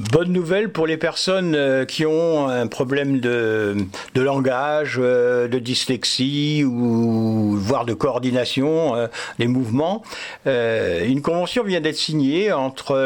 Bonne 0.00 0.32
nouvelle 0.32 0.72
pour 0.72 0.86
les 0.86 0.96
personnes 0.96 1.54
euh, 1.54 1.84
qui 1.84 2.06
ont 2.06 2.48
un 2.48 2.66
problème 2.68 3.20
de, 3.20 3.76
langage, 4.14 4.96
euh, 4.98 5.46
de 5.46 5.58
dyslexie 5.58 6.64
ou 6.64 7.54
voire 7.58 7.84
de 7.84 7.92
coordination 7.92 8.94
euh, 8.94 9.08
des 9.38 9.46
mouvements. 9.46 10.02
Une 10.46 11.20
convention 11.20 11.64
vient 11.64 11.82
d'être 11.82 11.98
signée 11.98 12.50
entre 12.50 12.96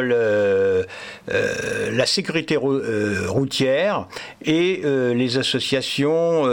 la 1.26 2.06
sécurité 2.06 2.56
routière 2.56 4.06
et 4.44 4.82
les 4.84 5.38
associations 5.38 6.44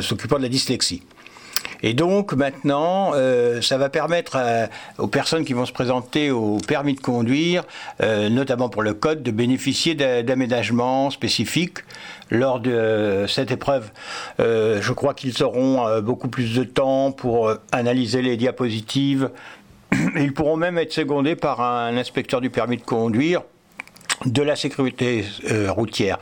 s'occupant 0.00 0.38
de 0.38 0.42
la 0.42 0.48
dyslexie. 0.48 1.02
Et 1.86 1.92
donc 1.92 2.32
maintenant, 2.32 3.12
euh, 3.14 3.60
ça 3.60 3.76
va 3.76 3.90
permettre 3.90 4.38
aux 4.96 5.06
personnes 5.06 5.44
qui 5.44 5.52
vont 5.52 5.66
se 5.66 5.72
présenter 5.72 6.30
au 6.30 6.56
permis 6.56 6.94
de 6.94 7.00
conduire, 7.00 7.62
euh, 8.02 8.30
notamment 8.30 8.70
pour 8.70 8.82
le 8.82 8.94
code, 8.94 9.22
de 9.22 9.30
bénéficier 9.30 9.94
d'aménagements 9.94 11.10
spécifiques 11.10 11.80
lors 12.30 12.58
de 12.58 13.26
cette 13.28 13.50
épreuve. 13.50 13.90
Euh, 14.40 14.80
je 14.80 14.92
crois 14.94 15.12
qu'ils 15.12 15.42
auront 15.42 16.00
beaucoup 16.00 16.28
plus 16.28 16.54
de 16.56 16.64
temps 16.64 17.12
pour 17.12 17.52
analyser 17.70 18.22
les 18.22 18.38
diapositives. 18.38 19.28
Ils 20.16 20.32
pourront 20.32 20.56
même 20.56 20.78
être 20.78 20.94
secondés 20.94 21.36
par 21.36 21.60
un 21.60 21.98
inspecteur 21.98 22.40
du 22.40 22.48
permis 22.48 22.78
de 22.78 22.82
conduire 22.82 23.42
de 24.26 24.42
la 24.42 24.56
sécurité 24.56 25.24
euh, 25.50 25.70
routière. 25.70 26.18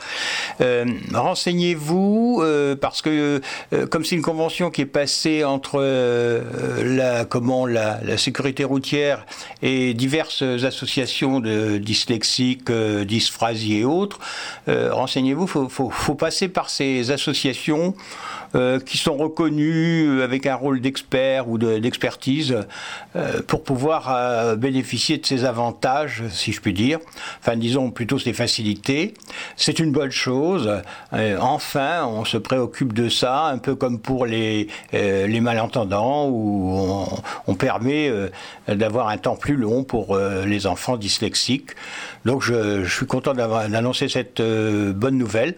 Euh, 0.60 0.84
renseignez-vous 1.12 2.40
euh, 2.42 2.74
parce 2.76 3.02
que 3.02 3.40
comme 3.90 4.04
c'est 4.04 4.16
une 4.16 4.22
convention 4.22 4.70
qui 4.70 4.82
est 4.82 4.86
passée 4.86 5.44
entre 5.44 5.80
la 6.84 7.24
comment 7.24 7.66
la, 7.66 8.00
sécurité 8.16 8.64
routière 8.64 9.24
et 9.62 9.94
diverses 9.94 10.42
associations 10.42 11.40
de 11.40 11.78
dyslexiques, 11.78 12.70
dysphrasie 12.70 13.78
et 13.78 13.84
autres, 13.84 14.18
renseignez-vous. 14.66 15.46
Faut, 15.46 15.68
faut, 15.68 15.90
faut, 15.90 16.14
passer 16.14 16.48
par 16.48 16.70
ces 16.70 17.10
associations 17.10 17.94
qui 18.84 18.98
sont 18.98 19.16
reconnues 19.16 20.20
avec 20.22 20.46
un 20.46 20.54
rôle 20.54 20.80
d'expert 20.80 21.48
ou 21.48 21.58
d'expertise 21.58 22.56
pour 23.46 23.64
pouvoir 23.64 24.56
bénéficier 24.56 25.18
de 25.18 25.26
ces 25.26 25.44
avantages, 25.44 26.24
si 26.30 26.52
je 26.52 26.60
puis 26.60 26.74
dire. 26.74 26.98
Enfin, 27.40 27.56
disons 27.56 27.81
plutôt 27.90 28.18
ces 28.18 28.32
facilités. 28.32 29.14
C'est 29.56 29.78
une 29.78 29.92
bonne 29.92 30.10
chose. 30.10 30.82
Euh, 31.12 31.36
enfin, 31.40 32.04
on 32.06 32.24
se 32.24 32.36
préoccupe 32.36 32.92
de 32.92 33.08
ça, 33.08 33.46
un 33.46 33.58
peu 33.58 33.74
comme 33.74 33.98
pour 34.00 34.26
les, 34.26 34.68
euh, 34.94 35.26
les 35.26 35.40
malentendants, 35.40 36.28
où 36.28 37.06
on, 37.46 37.54
permet 37.54 38.08
euh, 38.08 38.28
d'avoir 38.66 39.08
un 39.08 39.18
temps 39.18 39.36
plus 39.36 39.56
long 39.56 39.84
pour 39.84 40.16
les 40.16 40.66
enfants 40.66 40.96
dyslexiques. 40.96 41.70
Donc 42.24 42.42
je, 42.42 42.84
suis 42.86 43.06
content 43.06 43.34
d'annoncer 43.34 44.08
cette 44.08 44.40
bonne 44.40 45.16
nouvelle. 45.16 45.54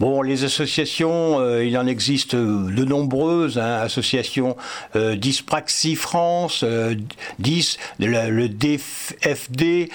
Bon, 0.00 0.22
les 0.22 0.44
associations, 0.44 1.60
il 1.60 1.76
en 1.78 1.86
existe 1.86 2.34
de 2.34 2.84
nombreuses, 2.84 3.58
hein, 3.58 3.80
associations 3.82 4.56
Dyspraxie 4.94 5.94
France, 5.94 6.64
10, 7.38 7.78
le, 8.00 8.30
le 8.30 8.48
DFD, 8.48 9.90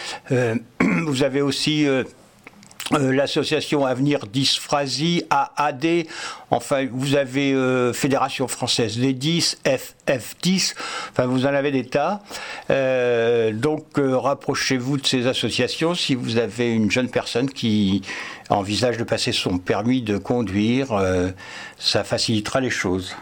vous 1.05 1.23
avez 1.23 1.41
aussi 1.41 1.87
euh, 1.87 2.03
euh, 2.93 3.13
l'association 3.13 3.85
Avenir 3.85 4.27
Dysphasie, 4.27 5.23
AAD, 5.29 6.05
enfin 6.49 6.87
vous 6.91 7.15
avez 7.15 7.53
euh, 7.53 7.93
Fédération 7.93 8.47
Française 8.47 8.97
des 8.97 9.13
10, 9.13 9.59
FF10, 9.65 10.75
enfin 11.11 11.25
vous 11.25 11.45
en 11.45 11.53
avez 11.53 11.71
des 11.71 11.85
tas. 11.85 12.21
donc 13.53 13.85
rapprochez-vous 13.97 14.97
de 14.97 15.05
ces 15.05 15.27
associations 15.27 15.95
si 15.95 16.15
vous 16.15 16.37
avez 16.37 16.73
une 16.73 16.91
jeune 16.91 17.09
personne 17.09 17.49
qui 17.49 18.01
envisage 18.49 18.97
de 18.97 19.03
passer 19.03 19.31
son 19.31 19.57
permis 19.57 20.01
de 20.01 20.17
conduire, 20.17 20.89
ça 21.77 22.03
facilitera 22.03 22.59
les 22.59 22.69
choses. 22.69 23.15